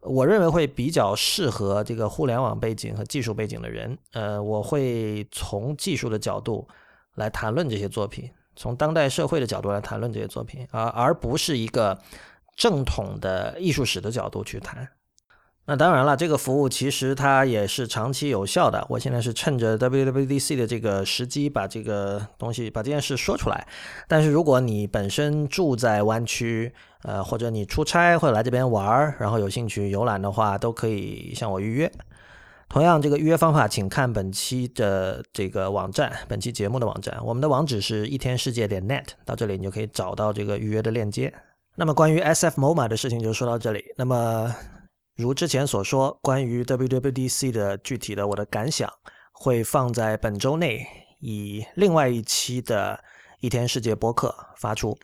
[0.07, 3.97] 我认为会比较适合这个互联网背景和技术背景的人。
[4.13, 6.67] 呃，我会从技术的角度
[7.15, 8.29] 来谈论这些作品。
[8.55, 11.95] 从当代社会的角度来谈论这些作品，啊而不是一个
[12.55, 14.89] 正统的艺术史的角度去谈。
[15.69, 18.87] 那当然了，这个服务其实它也是长期有效的。
[18.89, 23.67] 我现在是趁着 WWDC 的这个时机，把这个东西把这件事说出来。
[24.07, 31.91] 但是如果你本身住在湾区，呃，或者你出差或者来这边玩儿，然后有兴趣游览的话，都可以向我预约。
[32.69, 37.19] 同样，这个预约方法，请看本期的这个网站，本期节目的网站。
[37.25, 41.33] 我们的网址是一天世界点 net，到这里你就可以找到这个预约的链接。
[41.75, 43.83] 那么关于 SF MoMA 的事情就说到这里。
[43.97, 44.55] 那么
[45.17, 48.87] 如之前所说，关于 WWDC 的具体的我的感想，
[49.31, 50.85] 会放在本周内
[51.19, 53.03] 以另外一期的
[53.39, 54.95] 一天世界播客发出。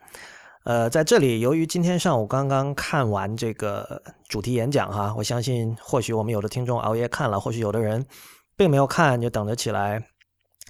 [0.66, 8.06] 呃，在这里，由于今天上午刚刚看完这个主题演讲哈，我相信或许我们有的听众熬夜看了，或许有的人
[8.56, 10.00] 并没有看，就等着起来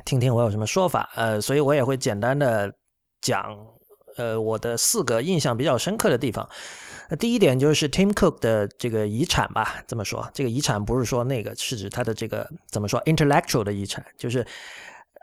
[0.06, 1.10] 听听我有什么说法。
[1.16, 2.74] 呃，所以我也会简单的
[3.22, 3.56] 讲，
[4.16, 6.50] 呃，我的四个印象比较深刻的地方。
[7.16, 14.46] 第一点就是 Tim Cook 的这个遗产吧，这么说，这个遗产不是说那个，是指他的这个怎么说 intellectual 的遗产，就是。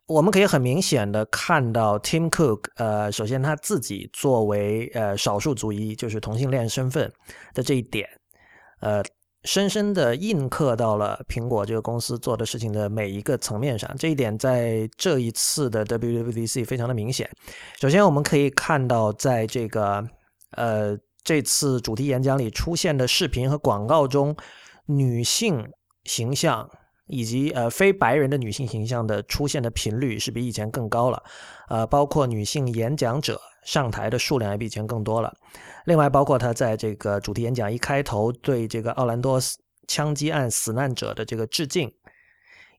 [0.07, 7.09] 我们可以很明显的看到，Tim Cook，呃，首先他自己作为呃少数族裔，就是同性恋身份
[7.55, 8.09] 的这一点，
[8.81, 9.05] 呃，
[9.45, 13.89] 深深的印刻到了苹果这个公司做的事情的每一个层面上。
[13.97, 17.31] 这一点在这一次的 WWDC 非常的明显。
[17.81, 20.05] 首先，我们可以看到，在这个
[20.57, 24.37] 呃这次主题演讲里出现的视频和广告中，
[24.87, 25.71] 女性
[26.05, 26.69] 形象。
[27.13, 31.21] 以及呃非白人的女性形象的出现的频率是比以前更高了，
[31.69, 35.35] 呃，包括女性演讲者上台的数量也比以前更多了。
[35.87, 39.41] 另外，包括他在这个主题演讲一开头对这个奥兰多
[39.89, 41.93] 枪击案死难者的这个致敬，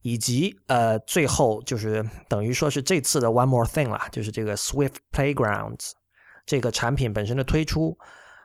[0.01, 5.91] 以及呃最后就是等于说是这次的 One More Thing 啦，就是这个 Swift Playgrounds
[6.45, 7.97] 这个产品本身的推出，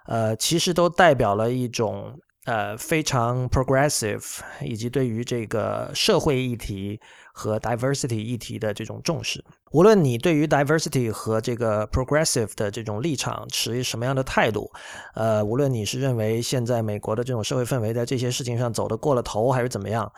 [0.07, 2.19] 呃，其实都代表了一种。
[2.47, 4.23] 呃，非常 progressive，
[4.63, 7.01] 以及对于这个社会议题
[7.35, 9.45] 和 diversity 议题的这种重视。
[9.73, 14.71] 无论你对于 diversity 和这个 progressive 的这种立场持什么样的态度，
[15.17, 20.13] 呃，无论你是认为现在美国的这种社会氛围在这些事情上走得过了头，还是怎么样，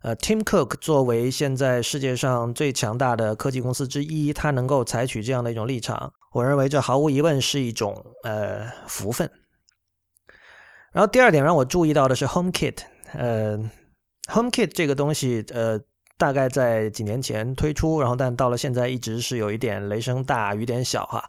[0.00, 9.30] 呃，Tim Cook 作为现在世界上最强大的科技公司之一，他能够采取这样的一种立场，我认为这毫无疑问是一种呃福分。
[10.92, 12.78] 然后第二点让我注意到的是 HomeKit，
[13.12, 13.56] 呃
[14.28, 15.80] ，HomeKit 这个东西，呃，
[16.18, 21.24] 大概在几年前推出，然后但到了现在一直是有一点雷声大雨点小哈，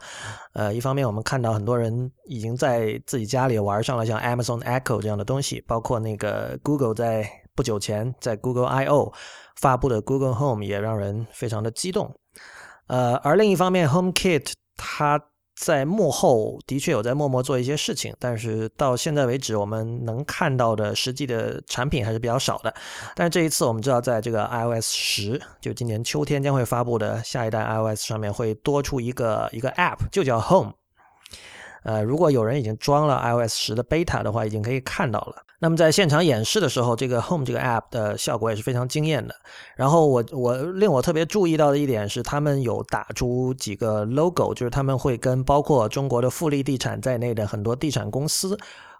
[0.53, 9.13] 呃，一方面我们看到很多人已经在自己家里玩上了像 Amazon Echo 这样的东西，包括那个 Google 在不久前在 Google I/O
[9.61, 12.11] 发布的 Google Home 也让人非常的激动。
[12.87, 15.19] 呃，而另一方面，HomeKit 他
[15.57, 22.73] 在幕后的确有在默默做一些事情，但是到现在为止，我们能看到的实际的产品还是比较少的。
[23.15, 30.73] 但是这一次，我们知道，在这个 iOS 十，就今年秋天将会发布的下一代 iOS 上面，会多出一个一个 App，就叫 Home。
[31.83, 35.35] 呃，如果有人已经装了 iOS 十的 beta 的话，已经可以看到了。
[35.65, 39.33] 那么在现场演示的时候，这个 Home 这个 app 的效果也是非常惊艳的。
[39.75, 48.55] 然后我我令我特别注意到的一点是，他们有打出几个 logo，就是他们会跟包括中国的富力地产在内的很多地产公司。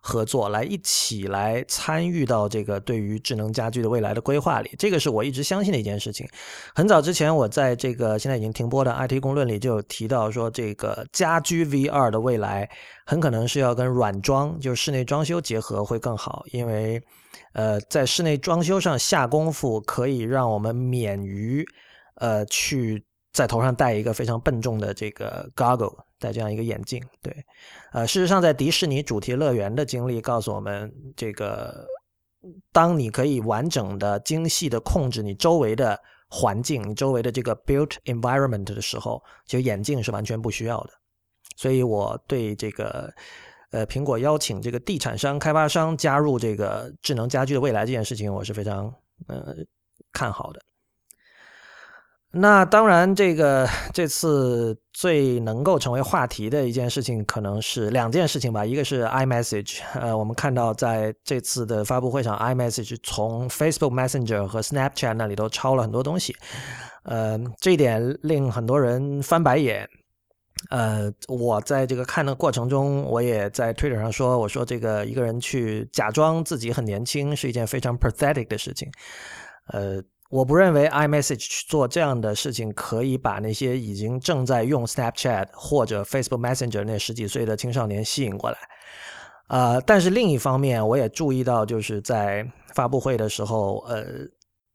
[0.08, 6.28] 合作来一起来参与到这个对于智能家居的未来的规划里，这个是我一直相信的一件事情。
[6.76, 12.70] 很早之前，我在这个现在已经停播的 IT 公论里就有提到说，这个家居 VR 的未来
[13.08, 17.01] 很可能是要跟软装，就是室内装修结合会更好，因为
[17.53, 21.66] 呃，在室内装修上下功夫可以让我们免于
[22.18, 23.03] 呃去
[23.34, 26.05] 在头上戴一个非常笨重的这个 goggle。
[26.20, 27.45] 戴这样一个眼镜，对，
[27.91, 31.86] 呃，事实上，在迪士尼主题乐园的经历告诉我们，这个
[32.72, 35.99] 当你可以完整的、精细的控制你周围的
[36.30, 40.91] 环境、你周围的这个 built environment 的时候，其实眼镜是完全不需要的。
[41.57, 43.13] 所以，我对这个
[43.72, 48.93] 呃，苹果邀请这个地产商、开发商加入这个智能家居的未来这件事情，我是非常
[49.28, 49.55] 呃
[50.11, 50.61] 看好的。
[52.38, 58.65] 那当然，这个这次最能够成为话题的一件事情，可能是两件事情吧。
[58.65, 66.36] 一个是 iMessage，呃，我们看到在这次的发布会上，iMessage 从 Facebook Messenger 和 Snapchat 那里都抄了很多东西，
[67.03, 69.88] 呃，这一点令很多人翻白眼。
[70.69, 78.91] 呃，我在这个看的过程中，我也在 Twitter 上说，我说这个一个人去假装自己很年轻是一件非常 pathetic 的事情，
[79.67, 80.03] 呃。
[80.36, 88.57] 我不认为 iMessage 去做这样的事情可以把那些已经正在用 Snapchat 或者 Facebook Messenger 那十几岁的青少年吸引过来。
[89.47, 94.03] 呃，但是另一方面，我也注意到，就是在发布会的时候，呃，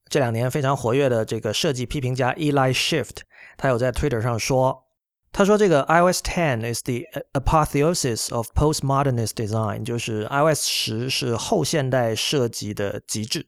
[0.09, 3.19] 这两年非常活跃的这个设计批评家 Eli Shift，
[3.59, 4.85] 他有在 Twitter 上说，
[5.31, 7.01] 他说这个 iOS 10 is the
[7.35, 13.45] apotheosis of postmodernist design，就是 iOS 十是后现代设计的极致。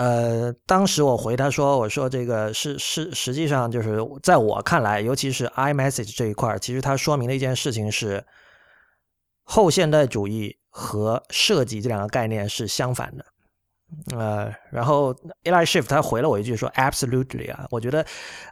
[0.00, 8.24] 呃，当时我回他说：“我说这个是是，实际上就是在我看来，尤其是 iMessage 这一块其实它说明的一件事情是，
[9.42, 13.26] 后现代主义和设计这两个概念是相反的。”
[14.16, 15.12] 呃，然后
[15.44, 18.06] Eli Shift 他回了我一句说：“Absolutely 啊！”我觉得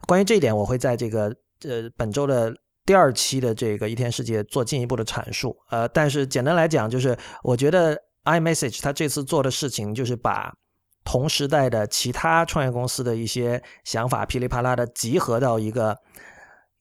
[0.06, 5.56] 关于这一点，我会在这个呃本周的第二期的这个一天世界做进一步的阐述。
[5.70, 10.52] 呃，但是简单来讲，就是我觉得 iMessage 它这次做的事情就是把。
[11.10, 15.96] 同时代的其他创业公司的一些想法噼里啪啦的集合到一个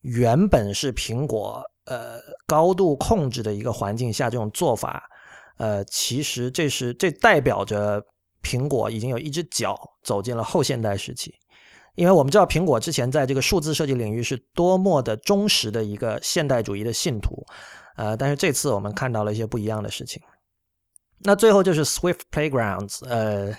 [0.02, 5.02] 原本是苹果呃高度控制的一个环境下，这种做法，
[5.56, 8.06] 呃，其实这是这代表着
[8.44, 11.34] 苹果已经有一只脚走进了后现代时期，
[11.96, 17.46] 因为我们知道苹果之前在这个数字设计领域是多么的忠实的一个现代主义的信徒，
[17.96, 20.22] 呃，但是这次我们看到了一些不一样的事情。
[21.20, 23.56] 那最后就是 Swift Playgrounds，呃。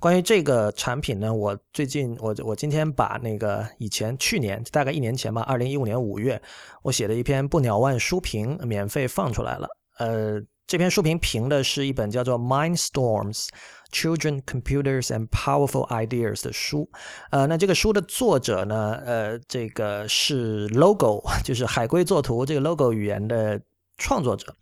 [0.00, 6.40] 关于这个产品呢，我最近我我今天把那个以前去年大概一年前吧，二零一五年五月
[6.82, 9.66] 我写的一篇不鸟万书评免费放出来了。
[9.98, 13.48] 呃，这篇书评评的是一本叫做《Mindstorms:
[13.92, 16.88] Children, Computers and Powerful Ideas》的书。
[17.32, 23.60] 呃，那这个书的作者呢，呃，这个是 Logo， 就是海龟作图这个 Logo 语言的
[23.96, 24.54] 创作者。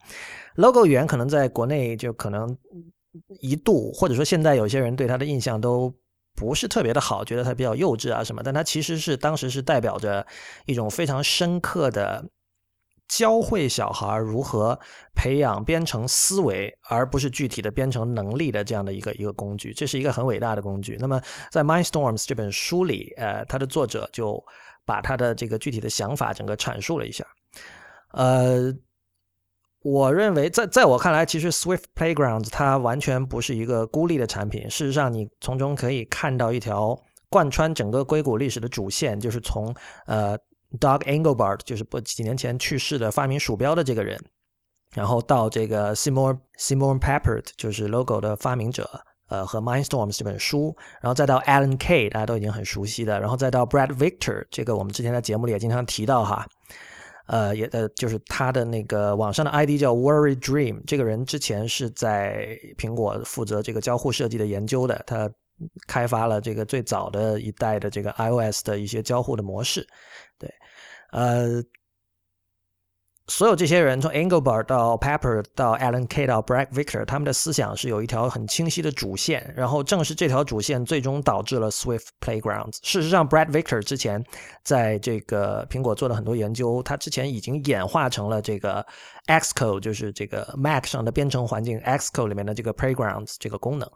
[0.54, 2.56] Logo 语言可能在国内就可能。
[3.40, 5.92] 一度，或者说现在有些人对他的印象都
[6.34, 8.42] 不是特别的好，觉得他比较幼稚啊什么。
[8.42, 10.26] 但他其实是当时是代表着
[10.66, 12.24] 一种非常深刻的
[13.08, 14.78] 教会小孩如何
[15.14, 19.72] 培养编程思维，而不是具体的编程能力的这样的一个一个工具。
[19.72, 20.96] 这是一个很伟大的工具。
[21.00, 24.42] 那么在《Mindstorms》这本书里，呃，他的作者就
[24.84, 27.24] 把他的这个具体的想法整个阐述了一下，
[28.12, 28.74] 呃。
[29.88, 34.68] 我认为，在在我看来，其实 Swift Playgrounds 它完全不是一个孤立的产品。
[34.68, 39.72] 事实上，你从中可以看到一条贯穿整个硅谷历史的主线，就是从
[40.06, 40.36] 呃
[40.80, 44.18] Doug Engelbart，就是不几年前去世的发明鼠标的这个人，
[44.92, 48.90] 然后到这个 Simon Simon Papert，就是 Logo 的发明者，
[49.28, 56.44] 呃，和 Mindstorms 这本书，然后再到 Alan Kay，大家都已经很熟悉的，然后再到 Brad Victor，这个我们之前在节目里也经常提到哈。
[57.26, 65.30] 呃，也呃，就是他的那个网上的 ID 叫 Worry Dream，这个人之前是在苹果负责这个交互设计的研究的，他
[65.86, 69.86] 开发了这个最早的一代的这个 iOS 的一些交互的模式，
[70.38, 70.52] 对，
[71.12, 71.62] 呃。
[73.28, 82.78] 所有这些人，从 Engelbart 到 Pepper 到 Alan Kay 到 Brad Victor，他们的思想是有一条很清晰的主线，然后正是这条主线最终导致了 Swift Playgrounds。
[82.82, 84.24] 事实上，Brad Victor 之前
[84.62, 88.86] 在这个苹果做了很多研究，他之前已经演化成了这个
[89.26, 93.90] Xcode，就是这个 Mac 上的编程环境 Xcode 里面的这个 Playgrounds 这个功能。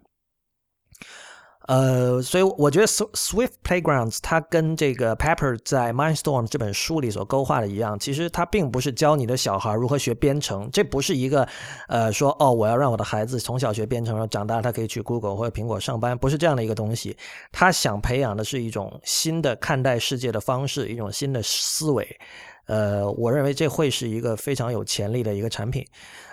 [1.69, 11.47] 呃，所以我觉得 Swift Playgrounds 它跟这个 Pepper 在 Mindstorm 这本书里所勾画的一样，其实它并不是教你的小孩如何学编程，这不是一个
[11.87, 17.17] 呃说哦，我要让我的孩子从小学编程，然后长大他可以去 Google 或者苹果上班，不是这样的一个东西。
[17.53, 22.19] 他想培养的是一种新的看待世界的方式，一种新的思维。
[22.67, 25.87] 呃，我认为这会是一个非常有潜力的一个产品。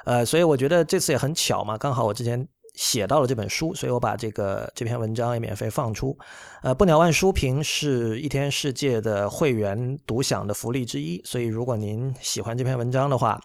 [0.05, 2.47] 呃，所以我觉得这次也很巧嘛，刚好我之前。
[2.77, 6.17] 写到了这本书，所以我把这个这篇文章也免费放出。
[6.61, 13.41] 呃，不鸟万书评是一天世界的会员独享的福利之一，所以如果您喜欢这篇文章的话，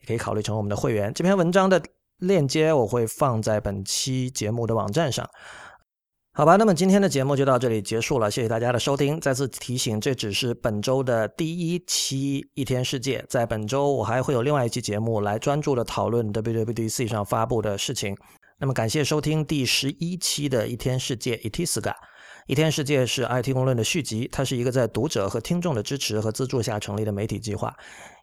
[0.00, 1.12] 也可以考虑成为我们的会员。
[1.12, 1.82] 这篇文章的
[2.20, 5.28] 链接我会放在本期节目的网站上。
[6.32, 9.18] 好吧，那么今天的节目就到这里结束了，谢谢大家的收听。
[9.18, 18.14] 再次提醒，这只是本周的第一期一天世界，在本周我还会有另外一期节目来专注的讨论 WWDC 上发布的事情。
[18.58, 21.92] 那么感谢收听第十一期的一天世界 Itiska。
[22.46, 27.76] 一天世界是 IT 公论的续集，它是一个在读者和听众的支持和资助下成立的媒体计划。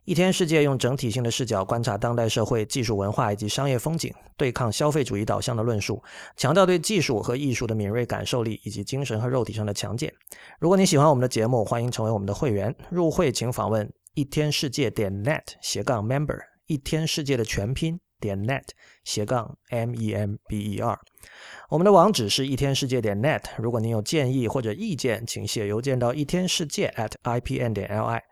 [0.05, 6.01] 一天世界用整体性的视角观察当代社会、技术文化以及商业风景，对抗消费主义导向的论述，
[6.35, 10.11] 强调对技术和艺术的敏锐感受力以及精神和肉体上的强健。
[10.59, 12.75] 如果你喜欢我们的节目，欢迎成为我们的会员。
[12.89, 17.99] 入会请访问一天世界点 net 斜杠 member，一天世界的全拼。
[18.23, 18.63] 点 net
[19.03, 20.97] 斜杠 m e m b e r，
[21.67, 23.41] 我们的网址是一天世界点 net。
[23.57, 28.23] 如果您有建议或者意见，请写邮件到一天世界 at i p n 点 l i。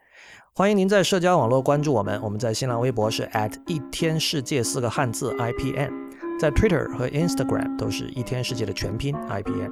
[0.54, 5.92] 欢迎您在社交网络关注我们，我们在新浪微博是 at 一天世界四个汉字 i p n，
[6.40, 9.70] 在 Twitter 和 Instagram 都是一天世界的全拼 i p n。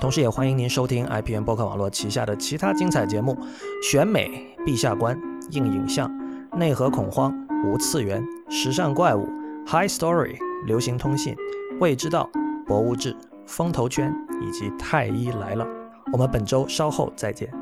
[0.00, 3.36] 同时也欢迎您收听 i p n 播客网络旗下的其他精彩节目：
[3.82, 5.16] 选美、陛下观、
[5.50, 6.10] 硬影像、
[6.56, 7.32] 内核恐慌、
[7.64, 9.28] 无次元、时尚怪物。
[9.66, 10.36] High Story、
[10.66, 11.34] 流行通信、
[11.80, 12.28] 未知道、
[12.66, 15.66] 博物志、风投圈以及太医来了。
[16.12, 17.61] 我们本周稍后再见。